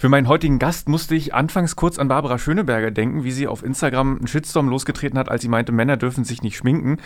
[0.00, 3.62] Für meinen heutigen Gast musste ich anfangs kurz an Barbara Schöneberger denken, wie sie auf
[3.62, 6.96] Instagram einen Shitstorm losgetreten hat, als sie meinte, Männer dürfen sich nicht schminken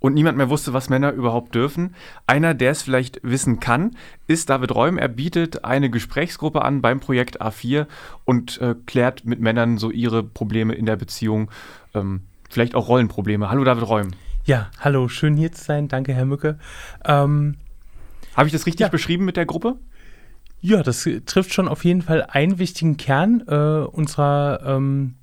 [0.00, 1.94] und niemand mehr wusste, was Männer überhaupt dürfen.
[2.26, 3.96] Einer, der es vielleicht wissen kann,
[4.26, 4.98] ist David Räum.
[4.98, 7.86] Er bietet eine Gesprächsgruppe an beim Projekt A4
[8.26, 11.50] und äh, klärt mit Männern so ihre Probleme in der Beziehung,
[11.94, 13.48] ähm, vielleicht auch Rollenprobleme.
[13.48, 14.08] Hallo David Räum.
[14.44, 15.88] Ja, hallo, schön hier zu sein.
[15.88, 16.58] Danke, Herr Mücke.
[17.02, 17.56] Ähm,
[18.36, 18.88] Habe ich das richtig ja.
[18.88, 19.78] beschrieben mit der Gruppe?
[20.60, 25.14] Ja, das trifft schon auf jeden Fall einen wichtigen Kern äh, unserer, ähm,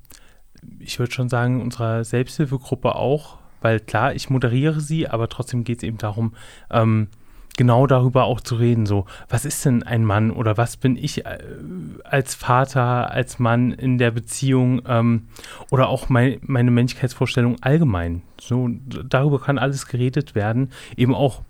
[0.80, 5.78] ich würde schon sagen, unserer Selbsthilfegruppe auch weil klar, ich moderiere sie, aber trotzdem geht
[5.78, 6.34] es eben darum,
[6.72, 7.08] ähm,
[7.58, 8.86] genau darüber auch zu reden.
[8.86, 11.40] So, was ist denn ein Mann oder was bin ich äh,
[12.04, 15.28] als Vater, als Mann in der Beziehung ähm,
[15.72, 18.22] oder auch mein, meine Männlichkeitsvorstellung allgemein.
[18.40, 20.72] So, darüber kann alles geredet werden.
[20.96, 21.42] Eben auch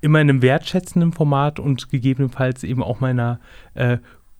[0.00, 3.40] immer in einem wertschätzenden Format und gegebenenfalls eben auch meiner
[3.74, 3.98] äh,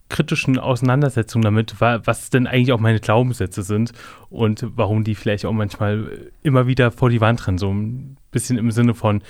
[0.09, 3.93] kritischen Auseinandersetzung damit, was denn eigentlich auch meine Glaubenssätze sind
[4.29, 7.57] und warum die vielleicht auch manchmal immer wieder vor die Wand rennen.
[7.57, 9.23] So ein bisschen im Sinne von,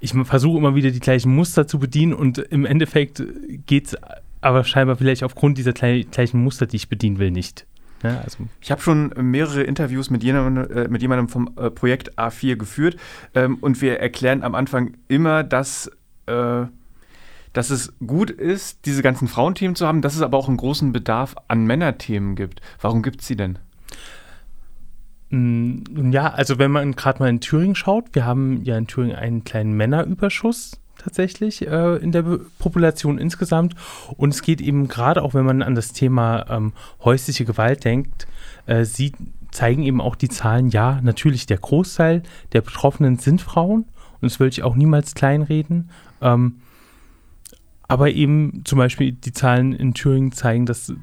[0.00, 3.22] ich versuche immer wieder die gleichen Muster zu bedienen und im Endeffekt
[3.66, 3.96] geht es
[4.40, 7.66] aber scheinbar vielleicht aufgrund dieser gleichen Muster, die ich bedienen will, nicht.
[8.02, 8.48] Ja, also.
[8.60, 12.96] Ich habe schon mehrere Interviews mit jemandem, äh, mit jemandem vom äh, Projekt A4 geführt
[13.34, 15.90] ähm, und wir erklären am Anfang immer, dass
[16.26, 16.66] äh,
[17.52, 20.92] dass es gut ist, diese ganzen Frauenthemen zu haben, dass es aber auch einen großen
[20.92, 22.62] Bedarf an Männerthemen gibt.
[22.80, 23.58] Warum gibt es sie denn?
[25.28, 29.16] Mm, ja, also wenn man gerade mal in Thüringen schaut, wir haben ja in Thüringen
[29.16, 32.22] einen kleinen Männerüberschuss tatsächlich äh, in der
[32.58, 33.74] Population insgesamt.
[34.16, 36.72] Und es geht eben gerade auch, wenn man an das Thema ähm,
[37.04, 38.26] häusliche Gewalt denkt,
[38.66, 39.12] äh, sie
[39.50, 42.22] zeigen eben auch die Zahlen, ja, natürlich der Großteil
[42.52, 43.84] der Betroffenen sind Frauen.
[44.20, 45.90] Und das will ich auch niemals kleinreden.
[46.20, 46.62] Ähm,
[47.88, 50.94] aber eben zum Beispiel die Zahlen in Thüringen zeigen, dass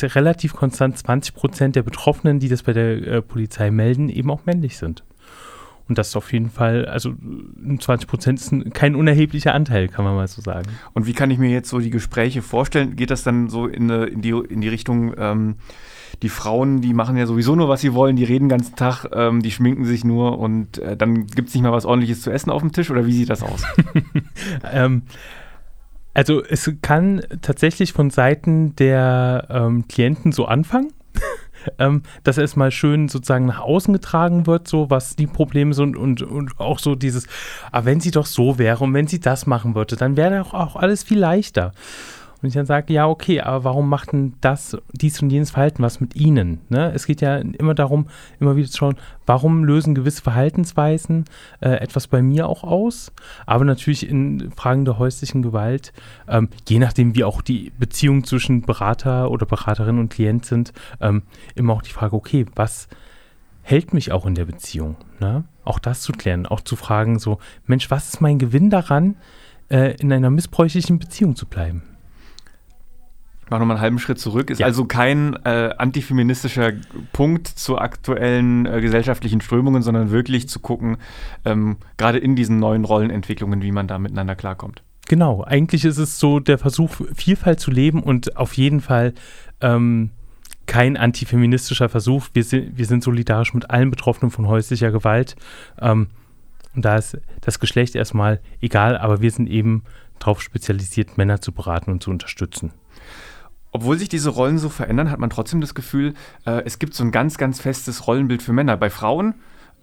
[0.00, 4.46] relativ konstant 20 Prozent der Betroffenen, die das bei der äh, Polizei melden, eben auch
[4.46, 5.04] männlich sind.
[5.90, 7.12] Und das ist auf jeden Fall, also
[7.80, 10.68] 20 Prozent ist ein, kein unerheblicher Anteil, kann man mal so sagen.
[10.94, 12.94] Und wie kann ich mir jetzt so die Gespräche vorstellen?
[12.94, 15.56] Geht das dann so in, eine, in, die, in die Richtung, ähm,
[16.22, 19.06] die Frauen, die machen ja sowieso nur, was sie wollen, die reden den ganzen Tag,
[19.12, 22.30] ähm, die schminken sich nur und äh, dann gibt es nicht mal was ordentliches zu
[22.30, 22.88] essen auf dem Tisch?
[22.92, 23.64] Oder wie sieht das aus?
[24.72, 25.02] ähm,
[26.14, 30.92] also es kann tatsächlich von Seiten der ähm, Klienten so anfangen,
[31.78, 36.22] ähm, dass erstmal schön sozusagen nach außen getragen wird, so was die Probleme sind und,
[36.22, 37.26] und auch so dieses,
[37.72, 40.54] ah, wenn sie doch so wäre und wenn sie das machen würde, dann wäre auch,
[40.54, 41.72] auch alles viel leichter.
[42.42, 45.82] Und ich dann sage, ja, okay, aber warum macht denn das, dies und jenes Verhalten
[45.82, 46.60] was mit Ihnen?
[46.68, 46.90] Ne?
[46.94, 48.06] Es geht ja immer darum,
[48.38, 48.96] immer wieder zu schauen,
[49.26, 51.26] warum lösen gewisse Verhaltensweisen
[51.60, 53.12] äh, etwas bei mir auch aus?
[53.44, 55.92] Aber natürlich in Fragen der häuslichen Gewalt,
[56.28, 61.22] ähm, je nachdem, wie auch die Beziehung zwischen Berater oder Beraterin und Klient sind, ähm,
[61.54, 62.88] immer auch die Frage, okay, was
[63.62, 64.96] hält mich auch in der Beziehung?
[65.20, 65.44] Ne?
[65.64, 69.16] Auch das zu klären, auch zu fragen, so, Mensch, was ist mein Gewinn daran,
[69.70, 71.82] äh, in einer missbräuchlichen Beziehung zu bleiben?
[73.50, 74.50] Mach nochmal einen halben Schritt zurück.
[74.50, 74.66] Ist ja.
[74.66, 76.72] also kein äh, antifeministischer
[77.12, 80.96] Punkt zu aktuellen äh, gesellschaftlichen Strömungen, sondern wirklich zu gucken,
[81.44, 84.82] ähm, gerade in diesen neuen Rollenentwicklungen, wie man da miteinander klarkommt.
[85.08, 89.14] Genau, eigentlich ist es so der Versuch, Vielfalt zu leben und auf jeden Fall
[89.60, 90.10] ähm,
[90.66, 92.28] kein antifeministischer Versuch.
[92.32, 95.34] Wir sind, wir sind solidarisch mit allen Betroffenen von häuslicher Gewalt.
[95.80, 96.08] Ähm,
[96.76, 99.82] und da ist das Geschlecht erstmal egal, aber wir sind eben
[100.20, 102.72] darauf spezialisiert, Männer zu beraten und zu unterstützen
[103.72, 106.14] obwohl sich diese Rollen so verändern, hat man trotzdem das Gefühl,
[106.44, 108.76] äh, es gibt so ein ganz, ganz festes Rollenbild für Männer.
[108.76, 109.34] Bei Frauen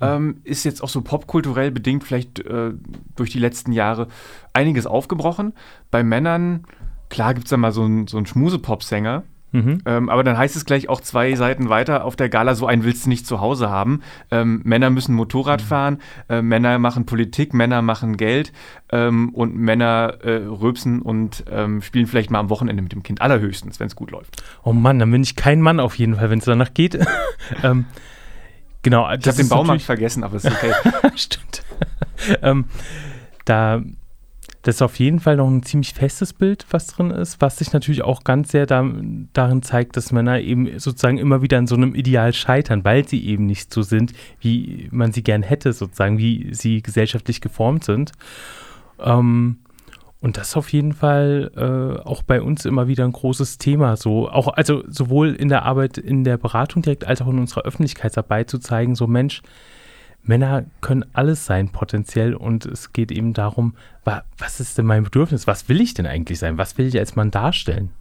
[0.01, 2.73] ähm, ist jetzt auch so popkulturell bedingt vielleicht äh,
[3.15, 4.07] durch die letzten Jahre
[4.53, 5.53] einiges aufgebrochen.
[5.89, 6.65] Bei Männern,
[7.09, 9.81] klar gibt es da mal so einen so Schmusepop-Sänger, Mhm.
[9.85, 12.83] Ähm, aber dann heißt es gleich auch zwei Seiten weiter auf der Gala, so einen
[12.83, 14.01] willst du nicht zu Hause haben.
[14.29, 15.65] Ähm, Männer müssen Motorrad mhm.
[15.65, 15.97] fahren,
[16.29, 18.51] äh, Männer machen Politik, Männer machen Geld
[18.91, 23.21] ähm, und Männer äh, rülpsen und ähm, spielen vielleicht mal am Wochenende mit dem Kind,
[23.21, 24.43] allerhöchstens, wenn es gut läuft.
[24.63, 26.97] Oh Mann, dann bin ich kein Mann auf jeden Fall, wenn es danach geht.
[27.63, 27.85] Ähm,
[28.81, 29.09] genau.
[29.13, 30.73] Ich habe den Baumarkt vergessen, aber ist okay.
[31.15, 31.63] Stimmt.
[32.41, 32.65] Ähm,
[33.45, 33.81] da
[34.61, 37.73] das ist auf jeden Fall noch ein ziemlich festes Bild, was drin ist, was sich
[37.73, 38.85] natürlich auch ganz sehr da,
[39.33, 43.25] darin zeigt, dass Männer eben sozusagen immer wieder an so einem Ideal scheitern, weil sie
[43.25, 48.11] eben nicht so sind, wie man sie gern hätte, sozusagen, wie sie gesellschaftlich geformt sind.
[48.99, 49.57] Ähm,
[50.19, 53.95] und das ist auf jeden Fall äh, auch bei uns immer wieder ein großes Thema.
[53.97, 57.61] So, auch, also sowohl in der Arbeit in der Beratung direkt als auch in unserer
[57.61, 59.43] Öffentlichkeitsarbeit zu zeigen, so Mensch,
[60.27, 65.47] Männer können alles sein potenziell und es geht eben darum, was ist denn mein Bedürfnis?
[65.47, 66.57] Was will ich denn eigentlich sein?
[66.57, 67.91] Was will ich als Mann darstellen?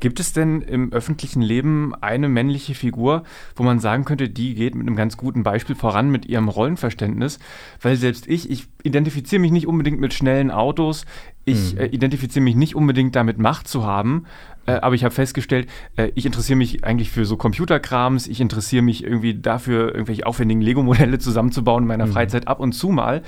[0.00, 3.24] Gibt es denn im öffentlichen Leben eine männliche Figur,
[3.54, 7.38] wo man sagen könnte, die geht mit einem ganz guten Beispiel voran mit ihrem Rollenverständnis?
[7.80, 11.06] Weil selbst ich, ich identifiziere mich nicht unbedingt mit schnellen Autos,
[11.44, 11.80] ich mhm.
[11.80, 14.26] äh, identifiziere mich nicht unbedingt damit, Macht zu haben,
[14.66, 18.82] äh, aber ich habe festgestellt, äh, ich interessiere mich eigentlich für so Computerkrams, ich interessiere
[18.82, 22.12] mich irgendwie dafür, irgendwelche aufwendigen Lego-Modelle zusammenzubauen in meiner mhm.
[22.12, 23.22] Freizeit ab und zu mal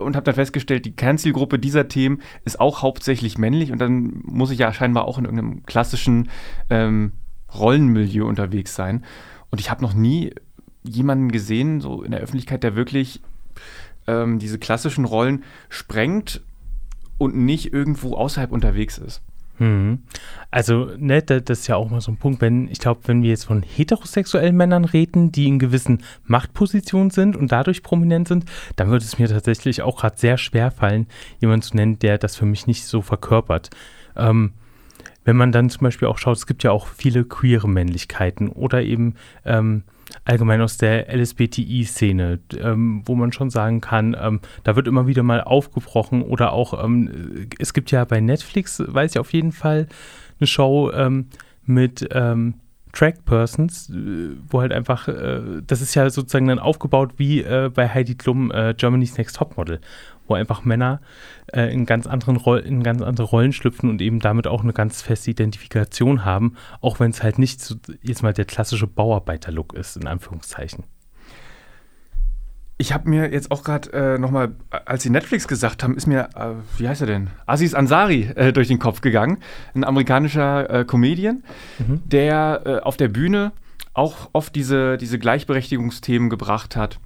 [0.00, 4.50] und habe dann festgestellt, die Kernzielgruppe dieser Themen ist auch hauptsächlich männlich und dann muss
[4.50, 6.30] ich ja scheinbar auch in irgendeinem klassischen
[6.70, 7.12] ähm,
[7.54, 9.04] Rollenmilieu unterwegs sein.
[9.50, 10.32] Und ich habe noch nie
[10.82, 13.20] jemanden gesehen, so in der Öffentlichkeit, der wirklich
[14.06, 16.42] ähm, diese klassischen Rollen sprengt
[17.18, 19.22] und nicht irgendwo außerhalb unterwegs ist.
[19.60, 19.98] Mhm.
[20.50, 23.28] Also, ne, das ist ja auch mal so ein Punkt, wenn, ich glaube, wenn wir
[23.28, 28.46] jetzt von heterosexuellen Männern reden, die in gewissen Machtpositionen sind und dadurch prominent sind,
[28.76, 31.06] dann würde es mir tatsächlich auch gerade sehr schwer fallen,
[31.40, 33.68] jemanden zu nennen, der das für mich nicht so verkörpert.
[34.16, 34.54] Ähm,
[35.24, 38.82] wenn man dann zum Beispiel auch schaut, es gibt ja auch viele queere Männlichkeiten oder
[38.82, 39.14] eben
[39.44, 39.84] ähm,
[40.24, 45.22] allgemein aus der LSBTI-Szene, ähm, wo man schon sagen kann, ähm, da wird immer wieder
[45.22, 49.86] mal aufgebrochen oder auch, ähm, es gibt ja bei Netflix, weiß ich auf jeden Fall,
[50.38, 51.26] eine Show ähm,
[51.64, 52.54] mit ähm,
[52.92, 57.70] Track Persons, äh, wo halt einfach, äh, das ist ja sozusagen dann aufgebaut wie äh,
[57.72, 59.80] bei Heidi Klum Germany's Next Topmodel,
[60.26, 61.00] wo einfach Männer
[61.52, 65.30] in, ganz anderen in ganz andere Rollen schlüpfen und eben damit auch eine ganz feste
[65.30, 70.06] Identifikation haben, auch wenn es halt nicht so, jetzt mal der klassische Bauarbeiter-Look ist, in
[70.06, 70.84] Anführungszeichen.
[72.80, 76.30] Ich habe mir jetzt auch gerade äh, nochmal, als sie Netflix gesagt haben, ist mir,
[76.34, 77.28] äh, wie heißt er denn?
[77.44, 79.36] Aziz Ansari äh, durch den Kopf gegangen.
[79.74, 81.42] Ein amerikanischer äh, Comedian,
[81.78, 82.00] mhm.
[82.06, 83.52] der äh, auf der Bühne
[83.92, 86.98] auch oft diese, diese Gleichberechtigungsthemen gebracht hat.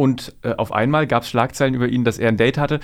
[0.00, 2.80] Und äh, auf einmal gab es Schlagzeilen über ihn, dass er ein Date hatte,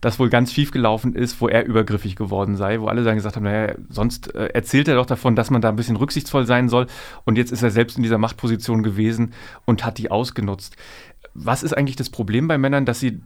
[0.00, 3.36] das wohl ganz schief gelaufen ist, wo er übergriffig geworden sei, wo alle dann gesagt
[3.36, 6.68] haben, naja, sonst äh, erzählt er doch davon, dass man da ein bisschen rücksichtsvoll sein
[6.68, 6.88] soll.
[7.24, 9.32] Und jetzt ist er selbst in dieser Machtposition gewesen
[9.64, 10.74] und hat die ausgenutzt.
[11.34, 13.20] Was ist eigentlich das Problem bei Männern, dass sie,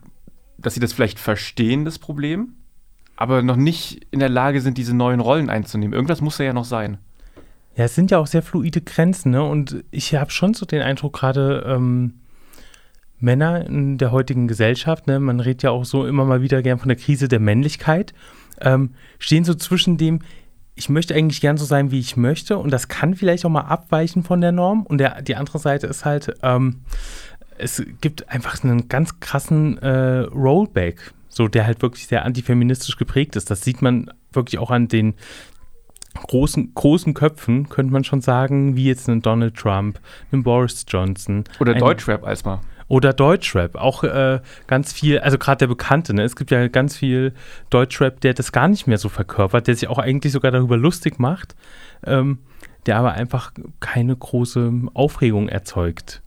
[0.59, 2.57] dass sie das vielleicht verstehen, das Problem,
[3.17, 5.95] aber noch nicht in der Lage sind, diese neuen Rollen einzunehmen?
[5.95, 6.99] Irgendwas muss da ja noch sein.
[7.75, 9.43] Ja, es sind ja auch sehr fluide Grenzen, ne?
[9.43, 12.20] Und ich habe schon so den Eindruck gerade, ähm,
[13.21, 16.79] Männer in der heutigen Gesellschaft, ne, man redet ja auch so immer mal wieder gern
[16.79, 18.15] von der Krise der Männlichkeit,
[18.61, 20.21] ähm, stehen so zwischen dem,
[20.75, 23.63] ich möchte eigentlich gern so sein, wie ich möchte und das kann vielleicht auch mal
[23.63, 26.81] abweichen von der Norm und der, die andere Seite ist halt, ähm,
[27.59, 33.37] es gibt einfach einen ganz krassen äh, Rollback, so der halt wirklich sehr antifeministisch geprägt
[33.37, 33.51] ist.
[33.51, 35.15] Das sieht man wirklich auch an den
[36.15, 40.01] großen, großen Köpfen, könnte man schon sagen, wie jetzt einen Donald Trump,
[40.33, 41.45] einen Boris Johnson.
[41.61, 42.61] Oder Deutschrap als mal.
[42.91, 46.25] Oder Deutschrap, auch äh, ganz viel, also gerade der Bekannte, ne?
[46.25, 47.33] es gibt ja ganz viel
[47.71, 51.21] Deutschrap, der das gar nicht mehr so verkörpert, der sich auch eigentlich sogar darüber lustig
[51.21, 51.55] macht,
[52.05, 52.39] ähm,
[52.87, 56.21] der aber einfach keine große Aufregung erzeugt.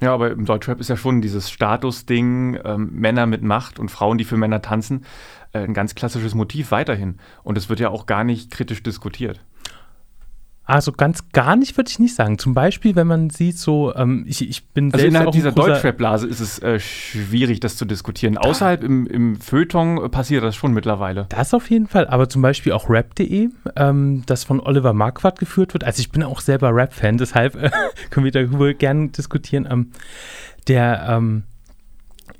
[0.00, 4.16] Ja, aber im Deutschrap ist ja schon dieses Statusding, ähm, Männer mit Macht und Frauen,
[4.16, 5.04] die für Männer tanzen,
[5.52, 7.16] äh, ein ganz klassisches Motiv weiterhin.
[7.42, 9.40] Und es wird ja auch gar nicht kritisch diskutiert.
[10.66, 12.38] Also ganz gar nicht würde ich nicht sagen.
[12.38, 16.40] Zum Beispiel, wenn man sieht, so, ähm, ich, ich bin Also innerhalb dieser Deutschrap-Blase ist
[16.40, 18.34] es äh, schwierig, das zu diskutieren.
[18.34, 18.40] Da.
[18.40, 21.26] Außerhalb im, im Feuilleton passiert das schon mittlerweile.
[21.28, 25.72] Das auf jeden Fall, aber zum Beispiel auch rap.de, ähm, das von Oliver Marquardt geführt
[25.72, 25.84] wird.
[25.84, 27.70] Also ich bin auch selber Rap-Fan, deshalb äh,
[28.10, 29.68] können wir darüber gerne diskutieren.
[29.70, 29.92] Ähm,
[30.66, 31.44] der ähm,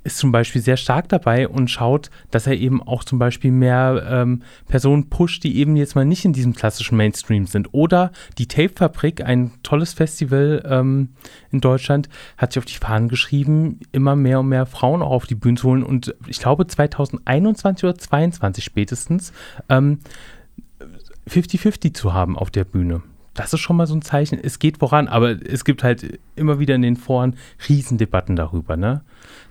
[0.07, 4.07] ist zum Beispiel sehr stark dabei und schaut, dass er eben auch zum Beispiel mehr
[4.09, 7.69] ähm, Personen pusht, die eben jetzt mal nicht in diesem klassischen Mainstream sind.
[7.73, 11.11] Oder die Tape-Fabrik, ein tolles Festival ähm,
[11.51, 12.09] in Deutschland,
[12.39, 15.57] hat sich auf die Fahnen geschrieben, immer mehr und mehr Frauen auch auf die Bühne
[15.57, 15.83] zu holen.
[15.83, 19.33] Und ich glaube 2021 oder 2022 spätestens
[19.69, 23.03] 50-50 ähm, zu haben auf der Bühne
[23.37, 24.38] das ist schon mal so ein Zeichen.
[24.43, 27.37] Es geht voran, aber es gibt halt immer wieder in den Foren
[27.69, 29.02] Riesendebatten darüber, ne?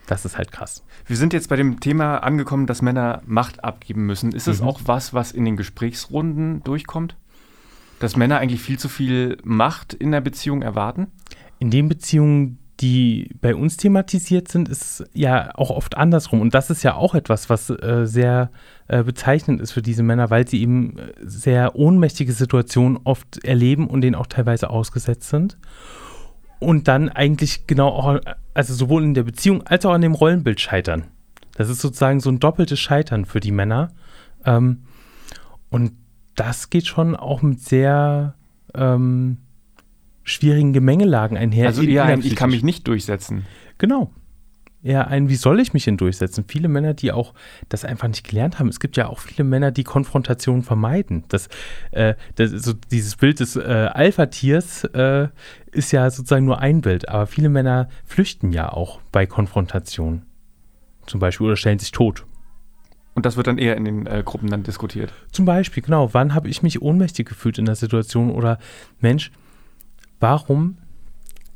[0.08, 0.84] Das ist halt krass.
[1.06, 4.34] Wir sind jetzt bei dem Thema angekommen, dass Männer Macht abgeben müssen.
[4.34, 4.68] Ist es mhm.
[4.68, 7.16] auch was, was in den Gesprächsrunden durchkommt?
[8.00, 11.08] Dass Männer eigentlich viel zu viel Macht in der Beziehung erwarten?
[11.60, 16.40] In den Beziehungen, die bei uns thematisiert sind, ist ja auch oft andersrum.
[16.40, 18.52] Und das ist ja auch etwas, was äh, sehr
[18.88, 23.88] äh, bezeichnend ist für diese Männer, weil sie eben äh, sehr ohnmächtige Situationen oft erleben
[23.88, 25.58] und denen auch teilweise ausgesetzt sind.
[26.60, 28.20] Und dann eigentlich genau auch,
[28.54, 31.06] also sowohl in der Beziehung als auch an dem Rollenbild scheitern.
[31.56, 33.94] Das ist sozusagen so ein doppeltes Scheitern für die Männer.
[34.46, 34.84] Ähm,
[35.72, 35.94] und
[36.36, 38.36] das geht schon auch mit sehr
[38.76, 39.38] ähm,
[40.26, 41.68] schwierigen Gemengelagen einher.
[41.68, 43.46] Also eher ein, ich kann mich nicht durchsetzen.
[43.78, 44.12] Genau.
[44.84, 46.46] eher ein, wie soll ich mich denn durchsetzen?
[46.48, 47.34] Viele Männer, die auch
[47.70, 48.68] das einfach nicht gelernt haben.
[48.68, 51.24] Es gibt ja auch viele Männer, die Konfrontation vermeiden.
[51.30, 51.48] Das,
[51.92, 55.28] äh, das so dieses Bild des äh, Alpha-Tiers äh,
[55.72, 60.24] ist ja sozusagen nur ein Bild, aber viele Männer flüchten ja auch bei Konfrontation.
[61.06, 62.26] Zum Beispiel oder stellen sich tot.
[63.14, 65.14] Und das wird dann eher in den äh, Gruppen dann diskutiert.
[65.32, 66.14] Zum Beispiel, genau.
[66.14, 68.30] Wann habe ich mich ohnmächtig gefühlt in der Situation?
[68.30, 68.60] Oder
[69.00, 69.32] Mensch,
[70.26, 70.78] warum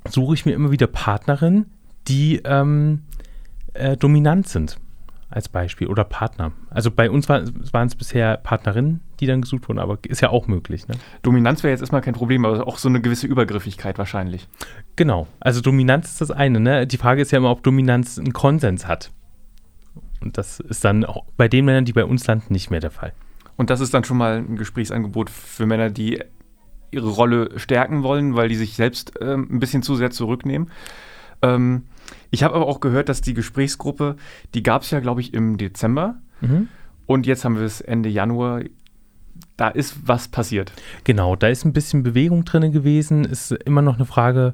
[0.07, 1.65] suche ich mir immer wieder Partnerinnen,
[2.07, 3.01] die ähm,
[3.73, 4.77] äh, dominant sind?
[5.31, 5.87] Als Beispiel.
[5.87, 6.51] Oder Partner.
[6.69, 10.29] Also bei uns war, waren es bisher Partnerinnen, die dann gesucht wurden, aber ist ja
[10.29, 10.87] auch möglich.
[10.87, 10.95] Ne?
[11.23, 14.47] Dominanz wäre jetzt erstmal kein Problem, aber auch so eine gewisse Übergriffigkeit wahrscheinlich.
[14.95, 15.27] Genau.
[15.39, 16.59] Also Dominanz ist das eine.
[16.59, 16.85] Ne?
[16.85, 19.11] Die Frage ist ja immer, ob Dominanz einen Konsens hat.
[20.21, 22.91] Und das ist dann auch bei den Männern, die bei uns landen, nicht mehr der
[22.91, 23.13] Fall.
[23.55, 26.23] Und das ist dann schon mal ein Gesprächsangebot für Männer, die
[26.91, 30.69] ihre Rolle stärken wollen, weil die sich selbst ähm, ein bisschen zu sehr zurücknehmen.
[31.41, 31.83] Ähm,
[32.31, 34.15] ich habe aber auch gehört, dass die Gesprächsgruppe,
[34.53, 36.15] die gab es ja, glaube ich, im Dezember.
[36.41, 36.67] Mhm.
[37.05, 38.61] Und jetzt haben wir es Ende Januar.
[39.57, 40.71] Da ist was passiert.
[41.03, 43.25] Genau, da ist ein bisschen Bewegung drin gewesen.
[43.25, 44.53] Ist immer noch eine Frage,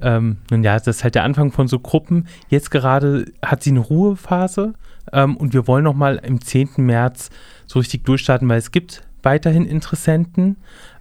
[0.00, 2.26] ähm, nun ja, das ist halt der Anfang von so Gruppen.
[2.48, 4.74] Jetzt gerade hat sie eine Ruhephase
[5.12, 6.70] ähm, und wir wollen nochmal im 10.
[6.78, 7.30] März
[7.66, 10.56] so richtig durchstarten, weil es gibt weiterhin Interessenten.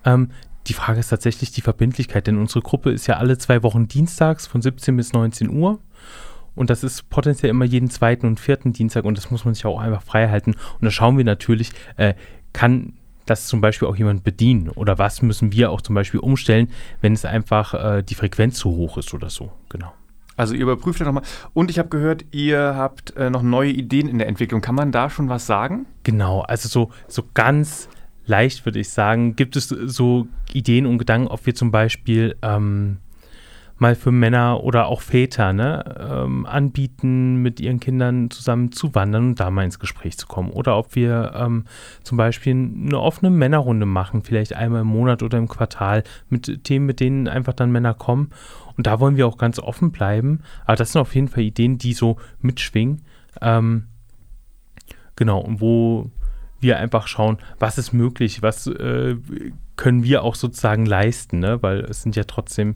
[0.05, 0.29] Ähm,
[0.67, 4.47] die Frage ist tatsächlich die Verbindlichkeit, denn unsere Gruppe ist ja alle zwei Wochen dienstags
[4.47, 5.79] von 17 bis 19 Uhr.
[6.53, 9.65] Und das ist potenziell immer jeden zweiten und vierten Dienstag und das muss man sich
[9.65, 10.51] auch einfach frei halten.
[10.51, 12.13] Und da schauen wir natürlich, äh,
[12.53, 12.93] kann
[13.25, 14.69] das zum Beispiel auch jemand bedienen?
[14.69, 18.71] Oder was müssen wir auch zum Beispiel umstellen, wenn es einfach äh, die Frequenz zu
[18.71, 19.51] hoch ist oder so?
[19.69, 19.93] Genau.
[20.35, 21.23] Also ihr überprüft das nochmal.
[21.53, 24.61] Und ich habe gehört, ihr habt äh, noch neue Ideen in der Entwicklung.
[24.61, 25.85] Kann man da schon was sagen?
[26.03, 27.89] Genau, also so, so ganz
[28.31, 32.97] leicht würde ich sagen, gibt es so Ideen und Gedanken, ob wir zum Beispiel ähm,
[33.77, 39.29] mal für Männer oder auch Väter ne, ähm, anbieten, mit ihren Kindern zusammen zu wandern
[39.29, 40.51] und da mal ins Gespräch zu kommen.
[40.51, 41.65] Oder ob wir ähm,
[42.03, 46.85] zum Beispiel eine offene Männerrunde machen, vielleicht einmal im Monat oder im Quartal mit Themen,
[46.85, 48.29] mit denen einfach dann Männer kommen.
[48.77, 50.41] Und da wollen wir auch ganz offen bleiben.
[50.65, 53.01] Aber das sind auf jeden Fall Ideen, die so mitschwingen.
[53.41, 53.87] Ähm,
[55.15, 56.11] genau, und wo
[56.61, 59.15] wir einfach schauen, was ist möglich, was äh,
[59.75, 61.61] können wir auch sozusagen leisten, ne?
[61.61, 62.75] weil es sind ja trotzdem,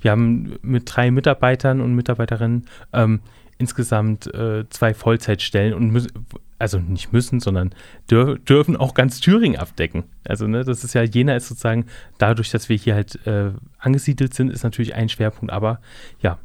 [0.00, 3.20] wir haben mit drei Mitarbeitern und Mitarbeiterinnen ähm,
[3.58, 6.10] insgesamt äh, zwei Vollzeitstellen und müssen,
[6.58, 7.74] also nicht müssen, sondern
[8.10, 10.04] dür dürfen auch ganz Thüringen abdecken.
[10.24, 11.86] Also ne, das ist ja, Jena ist sozusagen,
[12.18, 15.80] dadurch, dass wir hier halt äh, angesiedelt sind, ist natürlich ein Schwerpunkt, aber
[16.20, 16.38] ja,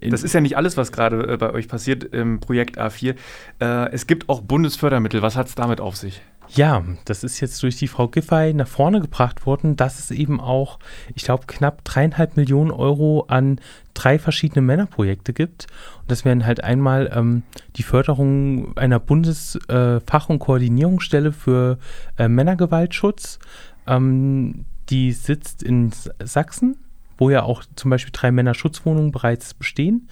[0.00, 3.14] das ist ja nicht alles, was gerade äh, bei euch passiert im Projekt A4.
[3.60, 5.22] Äh, es gibt auch Bundesfördermittel.
[5.22, 6.20] Was hat es damit auf sich?
[6.48, 10.40] Ja, das ist jetzt durch die Frau Giffey nach vorne gebracht worden, dass es eben
[10.40, 10.78] auch,
[11.14, 13.60] ich glaube, knapp dreieinhalb Millionen Euro an
[13.94, 15.66] drei verschiedene Männerprojekte gibt.
[16.02, 17.42] Und das wären halt einmal ähm,
[17.76, 21.78] die Förderung einer Bundesfach- äh, und Koordinierungsstelle für
[22.16, 23.38] äh, Männergewaltschutz.
[23.86, 25.90] Ähm, die sitzt in
[26.22, 26.76] Sachsen
[27.18, 30.08] wo ja auch zum Beispiel drei Männerschutzwohnungen bereits bestehen.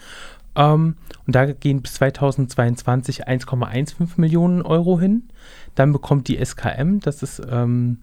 [0.56, 0.96] Ähm,
[1.26, 5.25] und da gehen bis 2022 1,15 Millionen Euro hin.
[5.75, 7.99] Dann bekommt die SKM, das ist ähm,